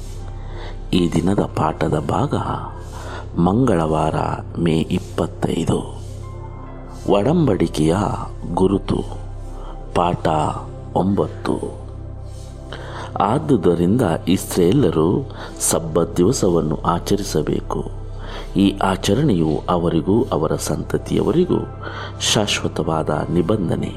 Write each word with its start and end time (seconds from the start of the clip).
ಈ 0.93 1.13
ದಿನದ 1.13 1.41
ಪಾಠದ 1.41 1.99
ಭಾಗ 1.99 2.35
ಮಂಗಳವಾರ 3.41 4.15
ಮೇ 4.59 4.73
ಇಪ್ಪತ್ತೈದು. 4.73 6.01
ಒಡಂಬಡಿಕೆಯ 7.09 7.97
ಗುರುತು. 8.55 9.05
ಪಾಠ 9.95 10.29
ಒಂಬತ್ತು. 10.97 11.87
ಆದುದರಿಂದ 13.21 14.03
ಇಸ್ರೇಲರು 14.29 15.33
ಸಬ್ಬ 15.61 16.03
ದಿವಸವನ್ನು 16.03 16.77
ಆಚರಿಸಬೇಕು. 16.77 17.91
ಈ 18.57 18.79
ಆಚರಣೆಯು 18.83 19.63
ಅವರಿಗೂ 19.69 20.25
ಅವರ 20.33 20.53
ಸಂತತಿಯವರಿಗೂ 20.57 21.59
ಶಾಶ್ವತವಾದ 22.33 23.11
ನಿಬಂಧನೆ. 23.31 23.95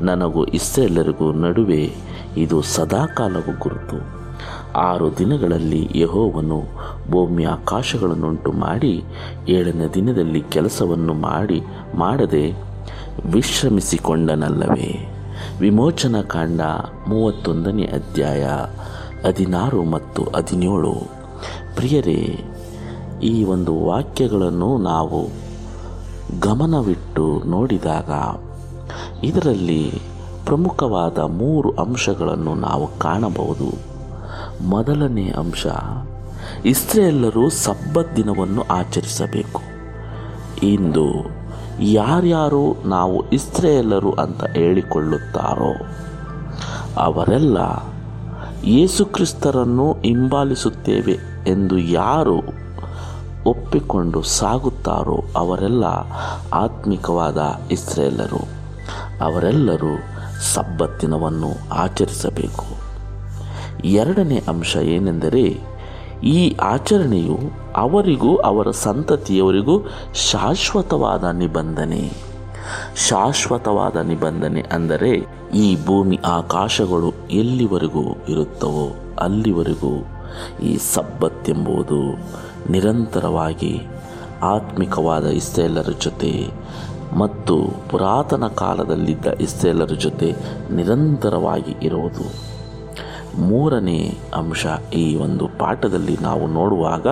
ನನಗೂ 0.00 0.44
ಇಸ್ರೇಲರಿಗೂ 0.44 1.32
ನಡುವೆ 1.32 1.94
ಇದು 2.36 2.62
ಸದಾಕಾಲವು 2.62 3.58
ಗುರುತು. 3.58 4.26
ಆರು 4.78 5.18
ದಿನಗಳಲ್ಲಿ 5.18 5.88
ಯಹೋವನು 5.94 6.62
ಭೂಮಿ 7.10 7.44
ಆಕಾಶಗಳನ್ನುಂಟು 7.44 8.52
ಮಾಡಿ 8.52 9.04
ಏಳನೇ 9.48 9.86
ದಿನದಲ್ಲಿ 9.94 10.40
ಕೆಲಸವನ್ನು 10.40 11.14
ಮಾಡಿ 11.14 11.62
ಮಾಡದೆ 11.94 12.44
ವಿಶ್ರಮಿಸಿಕೊಂಡನಲ್ಲವೇ. 13.32 15.15
ವಿಮೋಚನಾ 15.60 16.22
ಕಾಂಡ 16.22 16.60
ಮೂವತ್ತೊಂದನೇ 17.08 17.82
ಅಧ್ಯಾಯ 17.82 18.46
ಹದಿನಾರು 19.26 19.84
ಮತ್ತು 19.84 20.22
ಹದಿನೇಳು. 20.36 20.94
ಪ್ರಿಯರೇ, 21.76 22.44
ಈ 23.22 23.44
ಒಂದು 23.44 23.84
ವಾಕ್ಯಗಳನ್ನು 23.84 24.78
ನಾವು 24.78 25.28
ಗಮನವಿಟ್ಟು 26.40 27.42
ನೋಡಿದಾಗ 27.46 28.10
ಇದರಲ್ಲಿ 29.24 29.92
ಪ್ರಮುಖವಾದ 30.46 31.18
ಮೂರು 31.18 31.70
ಅಂಶಗಳನ್ನು 31.70 32.54
ನಾವು 32.54 32.98
ಕಾಣಬಹುದು. 32.98 33.96
ಮೊದಲನೇ 34.64 35.28
ಅಂಶ 35.28 35.66
ಇಸ್ರೇಲ್ಲರೂ 36.64 37.48
ಸಬ್ಬತ್ 37.48 38.16
ದಿನವನ್ನು 38.16 38.62
ಆಚರಿಸಬೇಕು. 38.62 39.62
ಇಂದು 40.62 41.35
ಯಾರ್ಯಾರು 41.80 42.76
ನಾವು 42.84 43.30
ಇಸ್ರೇಲರು 43.30 44.12
ಅಂತ 44.12 44.44
ಹೇಳಿಕೊಳ್ಳುತ್ತಾರೋ, 44.44 45.86
ಅವರೆಲ್ಲ 47.00 47.58
ಯೇಸುಕ್ರಿಸ್ತರನ್ನು 48.64 49.92
ಹಿಂಬಾಲಿಸುತ್ತೇವೆ 49.92 51.18
ಎಂದು 51.46 51.78
ಯಾರು 51.78 52.66
ಒಪ್ಪಿಕೊಂಡು 53.46 54.22
ಸಾಗುತ್ತಾರೋ, 54.22 55.24
ಅವರೆಲ್ಲ 55.36 55.84
ಆತ್ಮಿಕವಾದ 56.52 57.38
ಇಸ್ರೇಲರು. 57.70 58.48
ಅವರೆಲ್ಲರೂ 59.24 59.98
ಸಬ್ಬತ್ತಿನವನ್ನು 60.54 61.74
ಆಚರಿಸಬೇಕು. 61.74 62.64
ಎರಡನೇ 63.84 64.42
ಅಂಶ 64.48 64.76
ಏನೆಂದರೆ, 64.76 65.60
ಈ 66.24 66.56
ಆಚರಣೆಯು 66.56 67.38
ಅವರಿಗೂ, 67.76 68.36
ಅವರ 68.36 68.70
ಸಂತತಿಯವರಿಗೂ 68.70 69.80
ಶಾಶ್ವತವಾದ 70.14 71.24
ನಿಬಂಧನೆ. 71.24 72.12
ಶಾಶ್ವತವಾದ 73.08 73.96
ನಿಬಂಧನೆ 73.96 74.60
ಅಂದರೆ 74.60 75.12
ಈ 75.54 75.86
ಭೂಮಿ 75.86 76.16
ಆಕಾಶಗಳು 76.24 77.28
ಎಲ್ಲಿವರೆಗೂ 77.30 78.16
ಇರುತ್ತವೋ 78.28 78.86
ಅಲ್ಲಿವರೆಗೂ 79.18 79.92
ಈ 80.62 80.76
ಸಬ್ಬತ್ತೆಂಬುದು 80.76 82.00
ನಿರಂತರವಾಗಿ 82.70 83.80
ಆತ್ಮಿಕವಾದ 84.42 85.26
ಇಸ್ರೇಲರ 85.26 85.90
ಜೊತೆ 86.00 86.32
ಮತ್ತು 87.16 87.56
ಪುರಾತನ 87.90 88.46
ಕಾಲದಲ್ಲಿದ್ದ 88.46 89.26
ಇಸ್ರೇಲರ 89.40 89.92
ಜೊತೆ 89.94 90.32
ನಿರಂತರವಾಗಿ 90.70 91.74
ಇರುವುದು. 91.82 92.45
ಮೂರನೇ 93.38 94.18
ಅಂಶ 94.34 94.66
ಈ 94.94 95.16
ಒಂದು 95.16 95.48
ಪಾಠದಲ್ಲಿ 95.58 96.18
ನಾವು 96.20 96.46
ನೋಡುವಾಗ, 96.46 97.06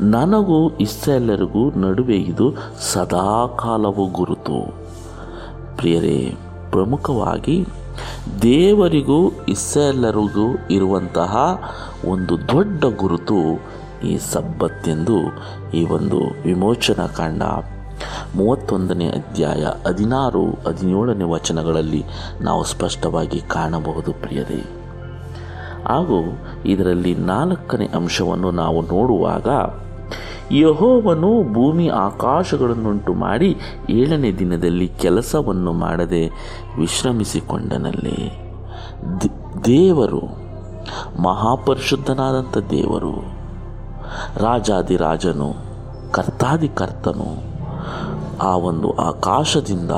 ನನಗೂ 0.00 0.70
ಇಸ್ರೇಲರಿಗೂ 0.70 1.70
ನಡುವೆ 1.70 2.16
ಇದು 2.16 2.54
ಸದಾಕಾಲವು 2.92 4.06
ಗುರುತು. 4.06 4.74
ಪ್ರಿಯರೇ, 5.76 6.36
ಪ್ರಮುಖವಾಗಿ 6.70 7.66
ದೇವರಿಗೂ 8.42 9.30
ಇಸ್ರೇಲರಿಗೂ 9.48 10.58
ಇರುವಂತಹ 10.70 11.62
ಒಂದು 12.08 12.38
ದೊಡ್ಡ 12.38 12.84
ಗುರುತು 12.84 13.60
ಈ 14.06 14.18
ಸಬ್ಬತ್ತೆಂದು 14.18 15.16
ಈ 15.74 15.84
ಒಂದು 15.84 16.20
ವಿಮೋಚನಾ 16.44 17.06
ಕಾಂಡ. 17.06 17.42
ಮೂವತ್ತೊಂದನೇ 18.36 19.08
ಅಧ್ಯಾಯ 19.08 19.66
ಹದಿನಾರು, 19.86 20.46
ಹದಿನೇಳನೇ 20.46 21.24
ವಚನಗಳಲ್ಲಿ 21.24 22.04
ನಾವು 22.40 22.64
ಸ್ಪಷ್ಟವಾಗಿ 22.64 23.40
ಕಾಣಬಹುದು 23.40 24.12
ಪ್ರಿಯರೇ. 24.12 24.77
ಹಾಗೂ 25.88 26.38
ಇದರಲ್ಲಿ 26.64 27.14
ನಾಲ್ಕನೇ 27.14 27.86
ಅಂಶವನ್ನು 27.86 28.50
ನಾವು 28.50 28.82
ನೋಡುವಾಗ 28.82 29.48
ಯಹೋವನು 30.52 31.52
ಭೂಮಿ 31.52 31.88
ಆಕಾಶಗಳನ್ನುಂಟು 31.88 33.14
ಮಾಡಿ 33.14 33.56
ಏಳನೇ 33.90 34.32
ದಿನದಲ್ಲಿ 34.32 34.88
ಕೆಲಸವನ್ನು 34.88 35.72
ಮಾಡದೆ 35.72 36.26
ವಿಶ್ರಮಿಸಿಕೊಂಡನಲ್ಲಿ. 36.78 38.30
ದೇವರು, 39.64 40.22
ಮಹಾಪರಿಶುದ್ಧನಾದಂಥ 41.22 42.58
ದೇವರು 42.70 43.12
ರಾಜಾದಿರಾಜನು 44.36 45.54
ಕರ್ತಾದಿ 46.12 46.68
ಕರ್ತನು 46.68 47.30
ಆ 48.42 48.56
ಒಂದು 48.56 48.96
ಆಕಾಶದಿಂದ, 48.96 49.90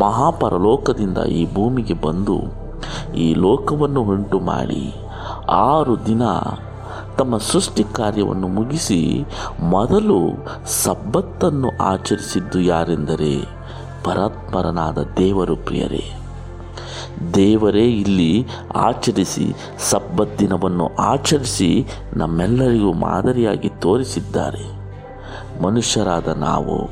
ಮಹಾಪರಲೋಕದಿಂದ 0.00 1.18
ಈ 1.18 1.54
ಭೂಮಿಗೆ 1.54 1.94
ಬಂದು 1.94 2.61
ಈ 3.14 3.34
ಲೋಕವನ್ನು 3.34 4.02
ಉಂಟು 4.02 4.40
ಮಾಡಿ 4.40 4.94
ಆರು 5.48 6.06
ದಿನ 6.06 6.22
ತಮ್ಮ 7.18 7.36
ಸೃಷ್ಟಿ 7.36 7.84
ಕಾರ್ಯವನ್ನು 7.84 8.48
ಮುಗಿಸಿ 8.48 9.24
ಮೊದಲು 9.60 10.30
ಸಬ್ಬತ್ತನ್ನು 10.66 11.68
ಆಚರಿಸಿದ್ದು 11.80 12.60
ಯಾರೆಂದರೆ 12.60 13.40
ಪರಾತ್ಮರನಾದ 14.04 14.98
ದೇವರು 15.18 15.56
ಪ್ರಿಯರೇ. 15.56 16.04
ದೇವರೇ 17.34 17.84
ಇಲ್ಲಿ 17.84 18.46
ಆಚರಿಸಿ 18.74 19.54
ಸಬ್ಬತ್ತಿನವನ್ನು 19.78 20.94
ಆಚರಿಸಿ 20.94 21.86
ನಮ್ಮೆಲ್ಲರಿಗೂ 22.16 22.92
ಮಾದರಿಯಾಗಿ 22.92 23.68
ತೋರಿಸಿದ್ದಾರೆ. 23.68 24.82
ಮನುಷ್ಯರಾದ 25.62 26.28
ನಾವು 26.28 26.90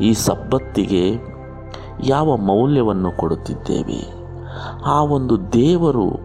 ಈ 0.00 0.12
ಸಬ್ಬತ್ತಿಗೆ 0.12 1.04
ಯಾವ 2.06 2.36
ಮೌಲ್ಯವನ್ನು 2.36 3.10
ಕೊಡುತ್ತಿದ್ದೇವೆ? 3.10 4.19
ಆ 4.86 5.00
ಒಂದು 5.00 5.52
ದೇವರು 5.52 6.18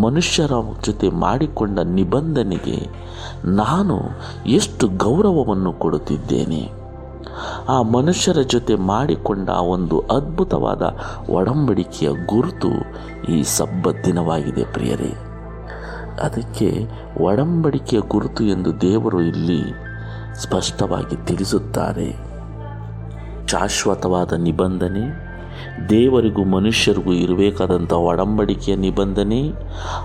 ಮನುಷ್ಯರ 0.00 0.52
ಜೊತೆ 0.84 1.08
ಮಾಡಿಕೊಂಡ 1.08 1.78
ನಿಬಂಧನೆಗೆ 1.78 2.88
ನಾನು 3.44 4.00
ಎಷ್ಟು 4.46 4.88
ಗೌರವವನ್ನು 4.88 5.72
ಕೊಡುತ್ತಿದ್ದೇನೆ. 5.72 6.70
ಆ 7.68 7.82
ಮನುಷ್ಯರ 7.82 8.38
ಜೊತೆ 8.38 8.74
ಮಾಡಿಕೊಂಡ 8.74 9.48
ಒಂದು 9.48 10.00
ಅದ್ಭುತವಾದ 10.00 10.96
ಒಡಂಬಡಿಕೆಯ 11.30 12.08
ಗುರುತು 12.26 12.68
ಈ 13.32 13.42
ಸಬ್ಬತ್ 13.42 14.04
ದಿನವಾಗಿದೆ 14.04 14.64
ಪ್ರಿಯರೇ. 14.64 15.14
ಅದಕ್ಕೆ 16.22 16.88
ಒಡಂಬಡಿಕೆಯ 17.20 18.00
ಗುರುತು 18.00 18.44
ಎಂದು 18.44 18.80
ದೇವರು 18.80 19.22
ಇಲ್ಲಿ 19.22 19.62
ಸ್ಪಷ್ಟವಾಗಿ 20.34 21.26
ತಿಳಿಸುತ್ತಾರೆ. 21.26 22.36
ಶಾಶ್ವತವಾದ 23.46 24.32
ನಿಬಂಧನೆ 24.32 25.25
ದೇವರಿಗೂ 25.90 26.44
ಮನುಷ್ಯರಿಗೂ 26.44 27.12
ಇರಬೇಕಾದಂಥ 27.12 27.92
ಒಡಂಬಡಿಕೆಯ 27.92 28.74
ನಿಬಂಧನೆ 28.74 29.50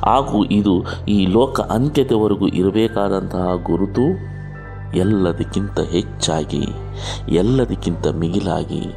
ಹಾಗೂ 0.06 0.45
ಇದು 0.45 0.85
ಈ 1.07 1.25
ಲೋಕ 1.25 1.59
ಅಂತ್ಯದವರೆಗೂ 1.59 2.47
ಇರಬೇಕಾದಂತಹ 2.47 3.53
ಗುರುತು 3.63 4.31
ಎಲ್ಲದಕ್ಕಿಂತ 4.95 5.79
ಹೆಚ್ಚಾಗಿ, 5.79 6.68
ಎಲ್ಲದಕ್ಕಿಂತ 7.29 8.07
ಮಿಗಿಲಾಗಿ 8.07 8.94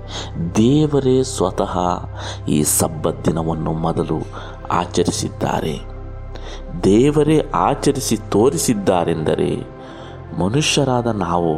ದೇವರೇ 0.57 1.23
ಸ್ವತಃ 1.23 1.79
ಈ 2.49 2.63
ಸಬ್ಬತ್ 2.63 3.25
ದಿನವನ್ನು 3.25 3.73
ಮೊದಲು 3.73 4.19
ಆಚರಿಸಿದ್ದಾರೆ. 4.71 5.81
ದೇವರೇ 6.85 7.41
ಆಚರಿಸಿ 7.55 8.17
ತೋರಿಸಿದ್ದಾರೆಂದರೆ 8.17 9.57
ಮನುಷ್ಯರಾದ 10.41 11.07
ನಾವು 11.07 11.57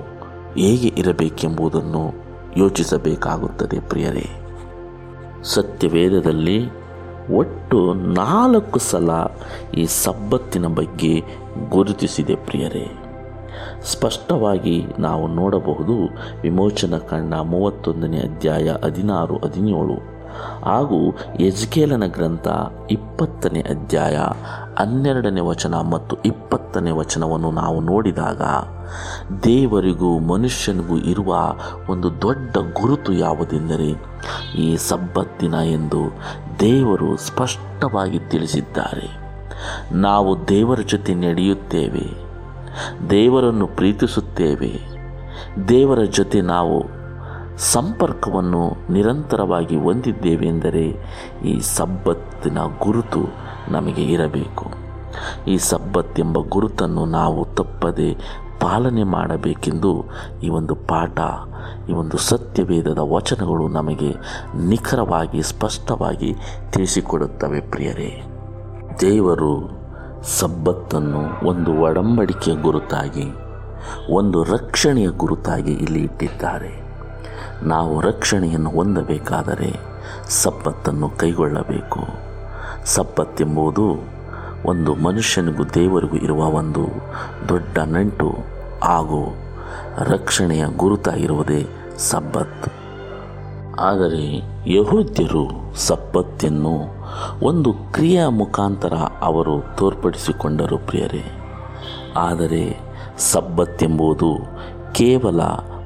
ಹೇಗೆ 0.55 0.89
ಇರಬೇಕೆಂಬುದನ್ನು 0.89 2.15
ಯೋಚಿಸಬೇಕಾಗುತ್ತದೆ 2.57 3.81
ಪ್ರಿಯರೇ. 3.81 4.46
ಸತ್ಯವೇದದಲ್ಲಿ 5.43 6.67
ಒಟ್ಟು 7.37 7.95
ನಾಲ್ಕು 7.95 8.79
ಸಲ 8.79 9.11
ಈ 9.77 9.87
ಸಬ್ಬತ್ತಿನ 9.87 10.67
ಬಗ್ಗೆ 10.67 11.23
ಗುರುತಿಸಿದೆ 11.69 12.35
ಪ್ರಿಯರೇ. 12.35 13.03
ಸ್ಪಷ್ಟವಾಗಿ 13.83 14.85
ನಾವು 14.99 15.27
ನೋಡಬಹುದು 15.27 16.09
ವಿಮೋಚನ 16.43 16.97
ಕಂಡ 16.97 17.35
ಮೂವತ್ತೊಂದನೇ 17.35 18.19
ಅಧ್ಯಾಯ 18.19 18.71
ಹದಿನಾರು 18.85 19.37
ಹದಿನೇಳು. 19.37 20.16
ಹಾಗೂ 20.65 21.01
ಯಜ್ಕೇಲನ 21.41 22.07
ಗ್ರಂಥ 22.07 22.49
ಇಪ್ಪತ್ತನೇ 22.91 23.61
ಅಧ್ಯಾಯ 23.61 24.17
ಹನ್ನೆರಡನೇ 24.79 25.41
ವಚನ 25.41 25.75
ಮತ್ತು 25.75 26.17
ಇಪ್ಪತ್ತನೇ 26.23 26.91
ವಚನವನ್ನು 26.91 27.51
ನಾವು 27.51 27.81
ನೋಡಿದಾಗ 27.81 28.43
ದೇವರಿಗೂ 29.45 30.19
ಮನುಷ್ಯನಿಗೂ 30.19 30.97
ಇರುವ 30.97 31.55
ಒಂದು 31.89 32.23
ದೊಡ್ಡ 32.23 32.57
ಗುರುತು 32.57 33.13
ಯಾವುದೆಂದರೆ 33.13 33.91
ಈ 34.59 34.77
ಸಬ್ಬತ್ತಿನ 34.77 35.55
ಎಂದು 35.55 36.03
ದೇವರು 36.61 37.17
ಸ್ಪಷ್ಟವಾಗಿ 37.17 38.19
ತಿಳಿಸಿದ್ದಾರೆ. 38.19 39.09
ನಾವು 39.93 40.49
ದೇವರ 40.49 40.81
ಜೊತೆ 40.87 41.15
ನಡೆಯುತ್ತೇವೆ, 41.15 42.07
ದೇವರನ್ನು 43.11 43.67
ಪ್ರೀತಿಸುತ್ತೇವೆ, 43.67 44.73
ದೇವರ 45.69 45.99
ಜೊತೆ 46.03 46.41
ನಾವು 46.41 46.77
ಸಂಪರ್ಕವನ್ನು 47.59 48.93
ನಿರಂತರವಾಗಿ 48.93 49.77
ಹೊಂದಿದ್ದೇವೆಂದರೆ 49.77 50.97
ಈ 51.45 51.61
ಸಬ್ಬತ್ತಿನ 51.61 52.59
ಗುರುತು 52.83 53.23
ನಮಗೆ 53.69 54.03
ಇರಬೇಕು. 54.03 54.67
ಈ 55.49 55.59
ಸಬ್ಬತ್ತೆಂಬ 55.59 56.39
ಗುರುತನ್ನು 56.39 57.05
ನಾವು 57.05 57.45
ತಪ್ಪದೆ 57.55 58.15
ಪಾಲನೆ 58.61 59.03
ಮಾಡಬೇಕೆಂದು 59.03 60.05
ಈ 60.43 60.49
ಒಂದು 60.49 60.75
ಪಾಠ, 60.75 61.19
ಈ 61.89 61.93
ಒಂದು 61.93 62.19
ಸತ್ಯವೇದದ 62.19 62.99
ವಚನಗಳು 62.99 63.69
ನಮಗೆ 63.69 64.15
ನಿಖರವಾಗಿ, 64.69 65.43
ಸ್ಪಷ್ಟವಾಗಿ 65.43 66.35
ತಿಳಿಸಿಕೊಡುತ್ತವೆ 66.71 67.61
ಪ್ರಿಯರೇ. 67.61 68.23
ದೇವರು 69.01 69.71
ಸಬ್ಬತ್ತನ್ನು 70.39 71.47
ಒಂದು 71.47 71.73
ಒಡಂಬಡಿಕೆಯ 71.81 72.55
ಗುರುತಾಗಿ, 72.55 73.27
ಒಂದು 74.11 74.43
ರಕ್ಷಣೆಯ 74.43 75.07
ಗುರುತಾಗಿ 75.07 75.73
ಇಲ್ಲಿ 75.73 76.03
ಇಟ್ಟಿದ್ದಾರೆ. 76.03 76.86
ನಾವು 77.63 78.01
ರಕ್ಷಣೆಯನ್ನು 78.01 78.71
ಹೊಂದಬೇಕಾದರೆ 78.71 79.77
ಸಬ್ಬತ್ತನ್ನು 80.29 81.09
ಕೈಗೊಳ್ಳಬೇಕು. 81.09 82.01
ಸಬ್ಬತ್ತೆಂಬುದು 82.85 84.17
ಒಂದು 84.65 84.95
ಮನುಷ್ಯನಿಗೂ 84.95 85.65
ದೇವರಿಗೂ 85.65 86.17
ಇರುವ 86.17 86.39
ಒಂದು 86.39 86.87
ದೊಡ್ಡ 87.49 87.79
ನಂಟು 87.79 88.35
ಹಾಗೂ 88.85 89.37
ರಕ್ಷಣೆಯ 89.99 90.65
ಗುರುತಾಗಿರುವುದೇ 90.77 91.67
ಸಬ್ಬತ್. 91.97 92.73
ಆದರೆ 93.81 94.43
ಯಹೋದ್ಯರು 94.67 95.75
ಸಬ್ಬತ್ತನ್ನು 95.75 96.75
ಒಂದು 97.43 97.73
ಕ್ರಿಯಾ 97.73 98.29
ಮುಖಾಂತರ 98.29 98.95
ಅವರು 99.23 99.77
ತೋರ್ಪಡಿಸಿಕೊಂಡರು 99.77 100.79
ಪ್ರಿಯರೇ. 100.79 101.43
ಆದರೆ 102.17 102.81
ಸಬ್ಬತ್ತೆಂಬುದು 103.19 104.37
ಕೇವಲ 104.93 105.41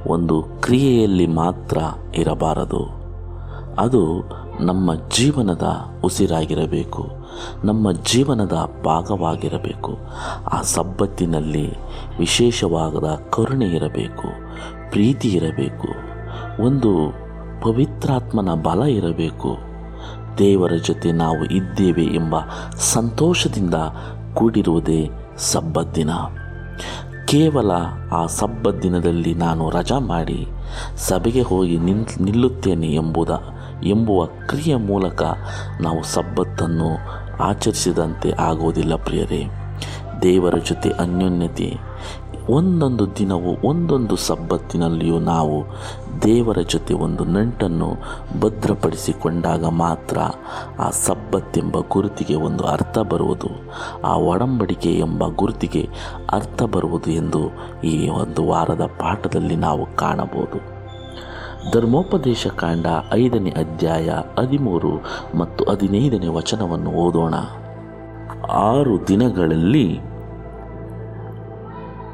ಒಂದು 0.06 0.42
ಕ್ರಿಯೆಯಲ್ಲಿ 0.42 1.26
ಮಾತ್ರ 1.26 1.78
ಇರಬಾರದು. 2.14 3.00
ಅದು 3.78 4.22
ನಮ್ಮ 4.60 4.94
ಜೀವನದ 4.94 5.76
ಉಸಿರಾಗಿರಬೇಕು. 6.04 7.08
ನಮ್ಮ 7.64 7.92
ಜೀವನದ 7.92 8.52
ಭಾಗವಾಗಿರಬೇಕು. 8.84 9.98
ಆ 10.52 10.62
ಸಬ್ಬತ್ತಿನಲ್ಲಿ 10.62 11.74
ವಿಶೇಷವಾದ 12.18 13.30
ಕರುಣೆ 13.30 13.66
ಇರಬೇಕು. 13.66 14.28
ಪ್ರೀತಿ 14.90 15.28
ಇರಬೇಕು. 15.28 15.88
ಒಂದು 16.62 17.12
ಪವಿತ್ರಾತ್ಮನ 17.62 18.54
ಬಲ 18.54 18.82
ಇರಬೇಕು. 18.82 19.56
ದೇವರ 20.38 20.72
ಜೊತೆ 20.86 21.12
ನಾವು 21.12 21.44
ಇದ್ದೇವೆ 21.44 22.04
ಎಂಬ 22.04 22.34
ಸಂತೋಷದಿಂದ 22.74 23.74
ಕೂಡಿರುವುದೇ 24.34 25.10
ಸಬ್ಬದ್ದಿನ 25.36 26.10
ಕೇವಲ 27.30 27.70
ಆ 28.12 28.26
ಸಬ್ಬದ್ದಿನದಲ್ಲಿ 28.26 29.34
ನಾನು 29.34 29.70
ರಜಾ 29.70 29.98
ಮಾಡಿ 29.98 30.46
ಸಭೆಗೆ 30.96 31.42
ಹೋಗಿ 31.42 31.78
ನಿನ್, 31.78 32.06
ನಿಲ್ಲುತ್ತೇನೆ 32.20 32.88
ಎಂಬುದ, 32.94 33.30
ಎಂಬುವ 33.84 34.26
ಕ್ರಿಯೆ 34.26 34.74
ಮೂಲಕ 34.74 35.22
ನಾವು 35.80 36.02
ಸಬ್ಬತ್ತನ್ನು 36.02 36.90
ಆಚರಿಸಿದಂತೆ 37.42 38.30
ಆಗುವುದಿಲ್ಲ 38.32 38.94
ಪ್ರಿಯರೇ. 38.94 39.42
ದೇವರ 40.22 40.54
ಜೊತೆ 40.56 40.90
ಅನ್ಯೋನ್ಯತೆ 40.90 41.68
ಒಂದೊಂದು 42.50 43.16
ದಿನವೂ, 43.16 43.68
ಒಂದೊಂದು 43.68 44.16
ಸಬ್ಬತ್ತಿನಲ್ಲಿಯೂ 44.16 45.18
ನಾವು 45.18 45.64
ದೇವರ 46.22 46.58
ಜೊತೆ 46.68 46.94
ಒಂದು 46.94 47.24
ನಂಟನ್ನು 47.24 47.88
ಭದ್ರಪಡಿಸಿಕೊಂಡಾಗ 48.40 49.64
ಮಾತ್ರ 49.64 50.18
ಆ 50.78 50.90
ಸಬ್ಬತ್ತೆಂಬ 50.90 51.76
ಗುರುತಿಗೆ 51.90 52.34
ಒಂದು 52.34 52.64
ಅರ್ಥ 52.64 52.98
ಬರುವುದು, 52.98 53.48
ಆ 54.04 54.16
ಒಡಂಬಡಿಕೆ 54.16 54.92
ಎಂಬ 54.98 55.24
ಗುರುತಿಗೆ 55.36 55.88
ಅರ್ಥ 56.32 56.62
ಬರುವುದು 56.62 57.10
ಎಂದು 57.10 57.42
ಈ 57.84 58.08
ಒಂದು 58.08 58.46
ವಾರದ 58.46 58.90
ಪಾಠದಲ್ಲಿ 59.00 59.56
ನಾವು 59.56 59.96
ಕಾಣಬಹುದು. 59.96 60.80
ಧರ್ಮೋಪದೇಶ 61.72 62.46
ಕಾಂಡ 62.46 62.86
ಐದನೇ 63.12 63.50
ಅಧ್ಯಾಯ 63.50 64.10
ಹದಿಮೂರು 64.38 64.92
ಮತ್ತು 65.38 65.64
ಹದಿನೈದನೇ 65.64 66.26
ವಚನವನ್ನು 66.26 66.90
ಓದೋಣ. 66.90 67.34
ಆರು 68.50 69.08
ದಿನಗಳಲ್ಲಿ 69.08 70.09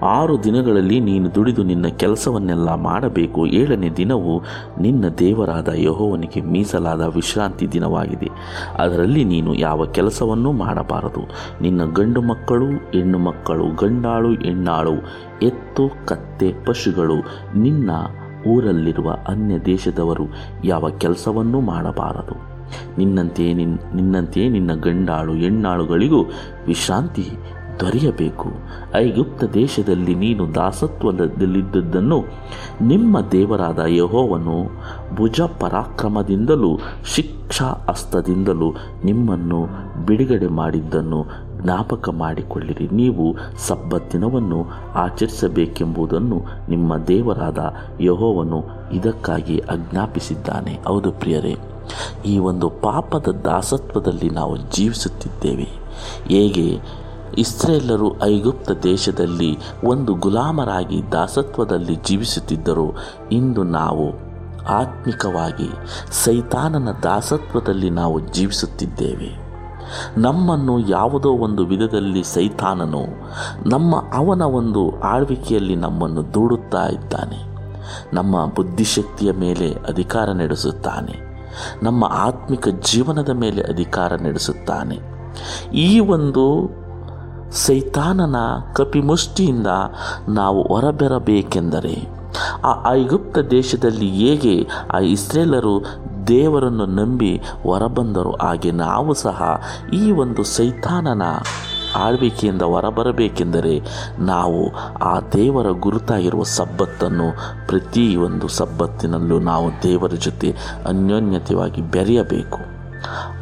ಆರು 0.02 0.44
ದಿನಗಳಲ್ಲಿ 0.44 1.00
ನೀನು 1.00 1.34
ದುಡಿದು 1.34 1.62
ನಿನ್ನ 1.62 1.86
ಕೆಲಸವನ್ನೆಲ್ಲ 1.86 2.74
ಮಾಡಬೇಕು. 2.74 3.46
ಏಳನೇ 3.46 3.90
ದಿನವು 3.90 4.42
ನಿನ್ನ 4.80 5.08
ದೇವರಾದ 5.08 5.68
ಯಹೋವನಿಗೆ 5.74 6.40
ಮೀಸಲಾದ 6.40 7.00
ವಿಶ್ರಾಂತಿ 7.00 7.72
ದಿನವಾಗಿದೆ. 7.72 8.28
ಅದರಲ್ಲಿ 8.78 9.24
ನೀನು 9.24 9.54
ಯಾವ 9.54 9.86
ಕೆಲಸವನ್ನೂ 9.86 10.52
ಮಾಡಬಾರದು. 10.52 11.28
ನಿನ್ನ 11.62 11.84
ಗಂಡು 11.84 12.20
ಮಕ್ಕಳು, 12.20 12.66
ಹೆಣ್ಣು 12.66 13.18
ಮಕ್ಕಳು, 13.18 13.64
ಗಂಡಾಳು, 13.74 14.30
ಹೆಣ್ಣಾಳು, 14.30 14.92
ಎತ್ತು, 15.42 16.06
ಕತ್ತೆ, 16.06 16.52
ಪಶುಗಳು, 16.64 17.16
ನಿನ್ನ 17.56 17.90
ಊರಲ್ಲಿರುವ 18.46 19.16
ಅನ್ಯ 19.28 19.58
ದೇಶದವರು 19.58 20.24
ಯಾವ 20.64 20.90
ಕೆಲಸವನ್ನೂ 20.98 21.60
ಮಾಡಬಾರದು. 21.60 22.56
ನಿನ್ನಂತೆಯೇ 22.98 23.52
ನಿನ್ನ 23.52 23.78
ನಿನ್ನಂತೆಯೇ 23.94 24.48
ನಿನ್ನ 24.48 24.74
ಗಂಡಾಳು, 24.74 25.32
ಹೆಣ್ಣಾಳುಗಳಿಗೂ 25.32 26.24
ವಿಶ್ರಾಂತಿ 26.66 27.28
ದೊರೆಯಬೇಕು. 27.80 28.48
ಐಗುಪ್ತ 28.94 29.44
ದೇಶದಲ್ಲಿ 29.44 30.14
ನೀನು 30.14 30.54
ದಾಸತ್ವದಲ್ಲಿದ್ದದ್ದನ್ನು 30.54 32.24
ನಿಮ್ಮ 32.80 33.20
ದೇವರಾದ 33.32 33.78
ಯಹೋವನು 33.86 34.56
ಭುಜ 35.14 35.40
ಪರಾಕ್ರಮದಿಂದಲೂ 35.40 36.78
ಶಿಕ್ಷಾ 37.14 37.86
ಹಸ್ತದಿಂದಲೂ 37.88 38.74
ನಿಮ್ಮನ್ನು 39.04 39.60
ಬಿಡುಗಡೆ 40.06 40.46
ಮಾಡಿದ್ದನ್ನು 40.46 41.24
ಜ್ಞಾಪಕ 41.62 42.08
ಮಾಡಿಕೊಳ್ಳಿರಿ 42.08 42.88
ನೀವು 42.92 43.34
ಸಬ್ಬತ್ತಿನವನ್ನು 43.68 44.66
ಆಚರಿಸಬೇಕೆಂಬುದನ್ನು 44.94 46.42
ನಿಮ್ಮ 46.68 46.96
ದೇವರಾದ 46.96 47.58
ಯಹೋವನು 48.00 48.64
ಇದಕ್ಕಾಗಿ 48.92 49.58
ಅಜ್ಞಾಪಿಸಿದ್ದಾನೆ 49.58 50.78
ಹೌದು 50.86 51.12
ಪ್ರಿಯರೇ, 51.12 51.56
ಈ 52.26 52.38
ಒಂದು 52.38 52.68
ಪಾಪದ 52.68 53.28
ದಾಸತ್ವದಲ್ಲಿ 53.44 54.30
ನಾವು 54.30 54.56
ಜೀವಿಸುತ್ತಿದ್ದೇವೆ. 54.56 55.68
ಹೇಗೆ? 56.28 56.78
ಇಸ್ರೇಲರು 57.38 58.22
ಐಗುಪ್ತ 58.22 58.70
ದೇಶದಲ್ಲಿ 58.70 59.58
ಒಂದು 59.84 60.14
ಗುಲಾಮರಾಗಿ 60.14 61.12
ದಾಸತ್ವದಲ್ಲಿ 61.12 61.96
ಜೀವಿಸುತ್ತಿದ್ದರು. 61.96 62.96
ಇಂದು 63.32 63.62
ನಾವು 63.62 64.26
ಆತ್ಮಿಕವಾಗಿ 64.66 65.68
ಸೈತಾನನ 66.24 66.88
ದಾಸತ್ವದಲ್ಲಿ 67.02 67.90
ನಾವು 67.90 68.20
ಜೀವಿಸುತ್ತಿದ್ದೇವೆ. 68.20 69.46
ನಮ್ಮನ್ನು 70.16 70.78
ಯಾವುದೋ 70.78 71.30
ಒಂದು 71.30 71.66
ವಿಧದಲ್ಲಿ 71.66 72.22
ಸೈತಾನನು 72.22 73.06
ನಮ್ಮ 73.68 73.96
ಅವನ 74.14 74.42
ಒಂದು 74.42 75.00
ಆಳ್ವಿಕೆಯಲ್ಲಿ 75.00 75.76
ನಮ್ಮನ್ನು 75.76 76.34
ದೂಡುತ್ತಾ 76.34 76.86
ಇದ್ದಾನೆ. 76.86 77.56
ನಮ್ಮ 78.12 78.46
ಬುದ್ಧಿಶಕ್ತಿಯ 78.46 79.32
ಮೇಲೆ 79.32 79.72
ಅಧಿಕಾರ 79.72 80.30
ನಡೆಸುತ್ತಾನೆ. 80.30 81.26
ನಮ್ಮ 81.82 82.04
ಆತ್ಮಿಕ 82.04 82.68
ಜೀವನದ 82.68 83.28
ಮೇಲೆ 83.28 83.62
ಅಧಿಕಾರ 83.62 84.14
ನಡೆಸುತ್ತಾನೆ. 84.14 84.98
ಈ 85.74 86.00
ಒಂದು 86.00 86.70
ಸೈತಾನನ 87.52 88.36
ಕಪಿಮುಷ್ಟಿಯಿಂದ 88.72 89.66
ನಾವು 90.28 90.62
ಹೊರಬರಬೇಕೆಂದರೆ 90.62 92.16
ಆ 92.64 92.90
ಐಗುಪ್ತ 92.90 93.38
ದೇಶದಲ್ಲಿ 93.38 94.10
ಹೇಗೆ 94.10 94.68
ಆ 94.94 94.98
ಇಸ್ರೇಲರು 94.98 95.84
ದೇವರನ್ನು 96.26 96.86
ನಂಬಿ 96.86 97.42
ಹೊರಬಂದರು, 97.62 98.32
ಹಾಗೆ 98.42 98.70
ನಾವು 98.70 99.14
ಸಹ 99.14 99.62
ಈ 99.92 100.12
ಒಂದು 100.12 100.44
ಸೈತಾನನ 100.44 101.22
ಆಳ್ವಿಕೆಯಿಂದ 101.94 102.62
ಹೊರಬರಬೇಕೆಂದರೆ 102.62 103.80
ನಾವು 104.18 104.72
ಆ 104.98 105.20
ದೇವರ 105.20 105.70
ಗುರುತಾಗಿರುವ 105.70 106.42
ಸಬ್ಬತ್ತನ್ನು 106.42 107.28
ಪ್ರತಿಯೊಂದು 107.66 108.48
ಸಬ್ಬತ್ತಿನಲ್ಲೂ 108.48 109.38
ನಾವು 109.38 109.70
ದೇವರ 109.82 110.10
ಜೊತೆ 110.10 110.54
ಅನ್ಯೋನ್ಯತೆಯಾಗಿ 110.86 111.82
ಬೆರೆಯಬೇಕು. 111.82 112.75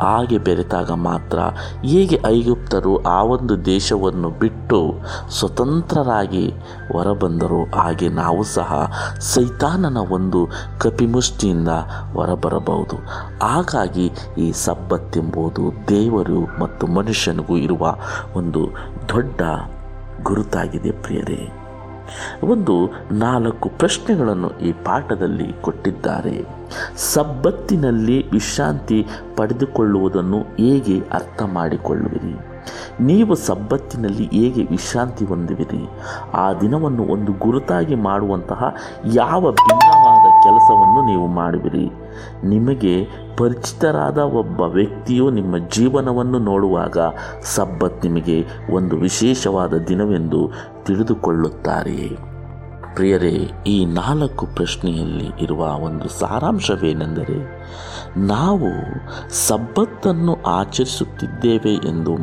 ಹಾಗೆ 0.00 0.38
ಬೆರೆತಾಗ 0.38 0.90
ಮಾತ್ರ 0.90 1.38
ಹೇಗೆ 1.84 2.20
ಐಗುಪ್ತರು 2.26 3.02
ಆ 3.02 3.22
ಒಂದು 3.22 3.64
ದೇಶವನ್ನು 3.64 4.30
ಬಿಟ್ಟು 4.30 4.94
ಸ್ವತಂತ್ರರಾಗಿ 5.30 6.48
ಹೊರಬಂದರು 6.92 7.64
ಹಾಗೆ 7.64 8.08
ನಾವು 8.08 8.42
ಸಹ 8.42 8.92
ಸೈತಾನನ 9.18 9.96
ಒಂದು 9.96 10.48
ಕಪಿಮುಷ್ಟಿಯಿಂದ 10.80 11.68
ಹೊರಬರಬಹುದು. 12.12 12.96
ಹಾಗಾಗಿ 13.42 14.10
ಈ 14.38 14.52
ಸಬ್ಬತ್ತೆಂಬುದು 14.52 15.88
ದೇವರು 15.88 16.60
ಮತ್ತು 16.60 16.86
ಮನುಷ್ಯನಿಗೂ 16.86 17.56
ಇರುವ 17.56 17.96
ಒಂದು 18.36 18.64
ದೊಡ್ಡ 19.08 19.42
ಗುರುತಾಗಿದೆ 20.22 20.90
ಪ್ರಿಯರೇ. 20.90 21.63
ಒಂದು 22.42 22.90
ನಾಲ್ಕು 23.12 23.68
ಪ್ರಶ್ನೆಗಳನ್ನು 23.68 24.60
ಈ 24.60 24.72
ಪಾಠದಲ್ಲಿ 24.72 25.52
ಕೊಟ್ಟಿದ್ದಾರೆ. 25.52 26.44
ಸಬ್ಬತ್ತಿನಲ್ಲಿ 26.96 28.30
ವಿಶ್ರಾಂತಿ 28.30 29.06
ಪಡೆದುಕೊಳ್ಳುವುದನ್ನು 29.36 30.42
ಹೇಗೆ 30.42 31.00
ಅರ್ಥ 31.00 31.42
ಮಾಡಿಕೊಳ್ಳುವಿರಿ 31.42 32.53
ನೀವು 33.00 33.34
ಸಬ್ಬತ್ತಿನಲ್ಲಿ 33.34 34.28
ಹೇಗೆ 34.32 34.64
ವಿಶ್ರಾಂತಿ 34.64 35.24
ಹೊಂದುವಿರಿ? 35.24 35.88
ಆ 36.34 36.52
ದಿನವನ್ನು 36.52 37.02
ಒಂದು 37.02 37.32
ಗುರುತಾಗಿ 37.32 37.94
ಮಾಡುವಂತಹ 37.94 38.74
ಯಾವ 39.14 39.40
ಭಿನ್ನವಾದ 39.40 40.42
ಕೆಲಸವನ್ನು 40.42 41.06
ನೀವು 41.06 41.26
ಮಾಡುವಿರಿ? 41.26 41.90
ನಿಮಗೆ 42.44 43.08
ಪರಿಚಿತರಾದ 43.36 44.18
ಒಬ್ಬ 44.18 44.60
ವ್ಯಕ್ತಿಯು 44.60 45.30
ನಿಮ್ಮ 45.30 45.58
ಜೀವನವನ್ನು 45.58 46.38
ನೋಡುವಾಗ 46.38 46.98
ಸಬ್ಬತ್ 47.42 48.06
ನಿಮಗೆ 48.06 48.46
ಒಂದು 48.70 48.96
ವಿಶೇಷವಾದ 48.96 49.74
ದಿನವೆಂದು 49.74 50.50
ತಿಳಿದುಕೊಳ್ಳುತ್ತಾರೆ. 50.82 52.34
ಪ್ರಿಯರೇ, 52.94 53.50
ಈ 53.66 53.86
ನಾಲ್ಕು 53.86 54.46
ಪ್ರಶ್ನೆಯಲ್ಲಿ 54.46 55.44
ಇರುವ 55.44 55.58
ಒಂದು 55.58 56.08
ಸಾರಾಂಶವೇನೆಂದರೆ, 56.08 57.68
ನಾವು 58.16 58.70
ಸಬ್ಬತ್ತನ್ನು 59.48 60.42
ಆಚರಿಸುತ್ತಿದ್ದೇವೆ 60.42 61.74
ಎಂದು 61.74 62.16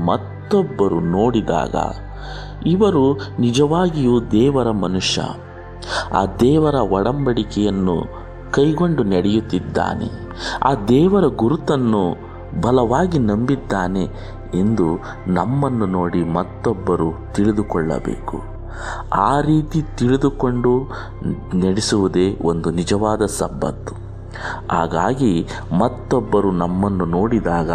ಮತ್ತೊಬ್ಬರು 0.51 0.99
ನೋಡಿದಾಗ 0.99 1.75
ಇವರು 2.65 3.19
ನಿಜವಾಗಿಯೂ 3.39 4.21
ದೇವರ 4.21 4.71
ಮನುಷ್ಯ. 4.71 5.21
ಆ 6.13 6.25
ದೇವರ 6.39 6.75
ಒಡಂಬಡಿಕೆಯನ್ನು 6.75 8.03
ಕೈಗೊಂಡು 8.51 9.03
ನಡೆಯುತ್ತಿದ್ದಾನೆ. 9.03 10.09
ಆ 10.63 10.73
ದೇವರ 10.87 11.23
ಗುರುತನ್ನು 11.25 12.15
ಬಲವಾಗಿ 12.61 13.19
ನಂಬಿದ್ದಾನೆ 13.19 14.03
ಎಂದು 14.53 14.99
ನಮ್ಮನ್ನು 15.27 15.85
ನೋಡಿ 15.85 16.23
ಮತ್ತೊಬ್ಬರು 16.23 17.33
ತಿಳಿದುಕೊಳ್ಳಬೇಕು. 17.33 18.41
ಆ 19.13 19.41
ರೀತಿ 19.41 19.81
ತಿಳಿದುಕೊಂಡು 19.97 20.91
ನಡೆಸುವುದೇ 21.53 22.37
ಒಂದು 22.41 22.71
ನಿಜವಾದ 22.71 23.25
ಸಬ್ಬತ್ತು. 23.25 24.11
ಹಾಗಾಗಿ 24.71 25.47
ಮತ್ತೊಬ್ಬರು 25.79 26.51
ನಮ್ಮನ್ನು 26.51 27.05
ನೋಡಿದಾಗ 27.05 27.71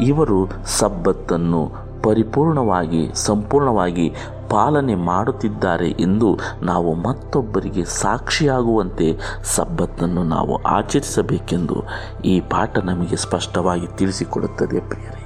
ಇವರು 0.00 0.50
ಸಬ್ಬತ್ತನ್ನು 0.64 1.87
ಪರಿಪೂರ್ಣವಾಗಿ, 2.02 3.10
ಸಂಪೂರ್ಣವಾಗಿ 3.14 4.14
ಪಾಲನೆ 4.50 4.94
ಮಾಡುತ್ತಿದ್ದಾರೆ 4.94 5.90
ಎಂದು 5.90 6.38
ನಾವು 6.62 6.94
ಮತ್ತೊಬ್ಬರಿಗೆ 6.94 7.84
ಸಾಕ್ಷಿಯಾಗುವಂತೆ 7.84 9.18
ಸಬ್ಬತ್ತನ್ನು 9.44 10.24
ನಾವು 10.24 10.56
ಆಚರಿಸಬೇಕೆಂದು 10.56 11.82
ಈ 12.24 12.40
ಪಾಠ 12.40 12.78
ನಮಗೆ 12.78 13.16
ಸ್ಪಷ್ಟವಾಗಿ 13.16 13.86
ತಿಳಿಸಿಕೊಡುತ್ತದೆ 13.86 14.80
ಪ್ರಿಯರೇ. 14.80 15.24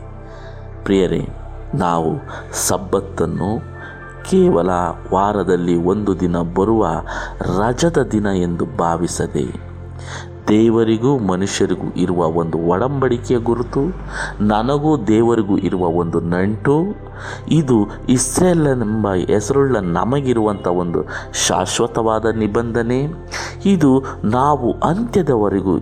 ಪ್ರಿಯರೇ, 0.84 1.28
ನಾವು 1.74 2.10
ಸಬ್ಬತ್ತನ್ನು 2.68 3.72
ಕೇವಲ 4.30 4.70
ವಾರದಲ್ಲಿ 5.12 5.76
ಒಂದು 5.76 6.20
ದಿನ 6.20 6.36
ಬರುವ 6.36 6.86
ರಜದ 7.40 8.08
ದಿನ 8.12 8.26
ಎಂದು 8.26 8.66
ಭಾವಿಸದೆ 8.66 9.71
ದೇವರಿಗೂ 10.48 11.18
ಮನುಷ್ಯರಿಗೂ 11.18 11.94
ಇರುವ 11.96 12.26
ಒಂದು 12.26 12.58
ಒಡಂಬಡಿಕೆಯ 12.58 13.38
ಗುರುತು, 13.38 13.80
ನನಗೂ 14.40 14.96
ದೇವರಿಗೂ 14.98 15.58
ಇರುವ 15.58 15.86
ಒಂದು 15.86 16.20
ನಂಟು. 16.20 16.96
ಇದು 17.48 17.88
ಇಸ್ರೇಲ್ 18.08 18.66
ಎಂಬ 18.66 19.08
ಹೆಸರುಳ್ಳ 19.08 19.76
ನಮಗಿರುವಂಥ 19.76 20.66
ಒಂದು 20.66 21.04
ಶಾಶ್ವತವಾದ 21.46 22.24
ನಿಬಂಧನೆ. 22.24 23.06
ಇದು 23.66 24.04
ನಾವು 24.24 24.72
ಅಂತ್ಯದವರೆಗೂ, 24.72 25.78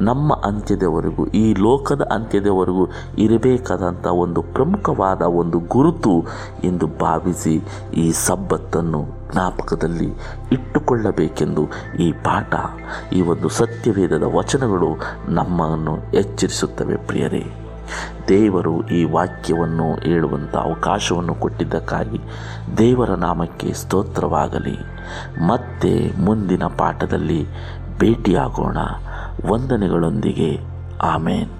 ನಮ್ಮ 0.00 0.32
ಅಂತ್ಯದವರೆಗೂ, 0.32 1.26
ಈ 1.26 1.54
ಲೋಕದ 1.54 2.02
ಅಂತ್ಯದವರೆಗೂ 2.02 2.88
ಇರಬೇಕಾದಂಥ 3.18 4.06
ಒಂದು 4.06 4.42
ಪ್ರಮುಖವಾದ 4.42 5.22
ಒಂದು 5.22 5.58
ಗುರುತು 5.58 6.24
ಎಂದು 6.64 6.86
ಭಾವಿಸಿ 6.86 7.62
ಈ 7.94 8.12
ಸಬ್ಬತ್ತನ್ನು 8.12 9.23
ಜ್ಞಾಪಕದಲ್ಲಿ 9.34 10.08
ಇಟ್ಟುಕೊಳ್ಳಬೇಕೆಂದು 10.52 11.68
ಈ 11.98 12.12
ಪಾಠ, 12.12 12.54
ಈ 13.12 13.20
ಒಂದು 13.20 13.48
ಸತ್ಯವೇದದ 13.48 14.22
ವಚನಗಳು 14.22 14.96
ನಮ್ಮನ್ನು 15.28 15.98
ಎಚ್ಚರಿಸುತ್ತವೆ 16.14 16.96
ಪ್ರಿಯರೇ. 16.96 17.46
ದೇವರು 18.28 18.88
ಈ 18.88 19.04
ವಾಕ್ಯವನ್ನು 19.04 19.94
ಹೇಳುವಂಥ 19.94 20.56
ಅವಕಾಶವನ್ನು 20.56 21.34
ಕೊಟ್ಟಿದ್ದಕ್ಕಾಗಿ 21.34 22.20
ದೇವರ 22.78 23.10
ನಾಮಕ್ಕೆ 23.10 23.72
ಸ್ತೋತ್ರವಾಗಲಿ. 23.72 24.78
ಮತ್ತೆ 25.46 26.12
ಮುಂದಿನ 26.18 26.64
ಪಾಠದಲ್ಲಿ 26.64 27.46
ಭೇಟಿಯಾಗೋಣ. 27.98 28.76
ವಂದನೆಗಳೊಂದಿಗೆ. 29.50 30.60
ಆಮೇನ್. 31.02 31.50